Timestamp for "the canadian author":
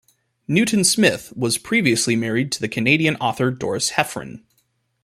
2.59-3.51